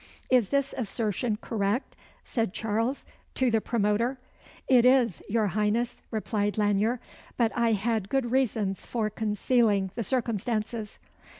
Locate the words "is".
0.31-0.49, 4.83-5.21